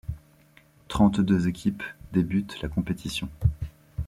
Trente-deux 0.87 1.47
équipes 1.47 1.83
débutent 2.11 2.59
la 2.63 2.69
compétition. 2.69 3.29